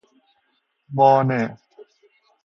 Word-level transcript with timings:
بانه 0.95 1.41